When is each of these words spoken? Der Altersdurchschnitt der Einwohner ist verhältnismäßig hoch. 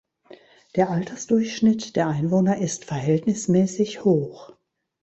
Der 0.77 0.89
Altersdurchschnitt 0.89 1.95
der 1.95 2.07
Einwohner 2.07 2.57
ist 2.57 2.85
verhältnismäßig 2.85 4.03
hoch. 4.03 4.51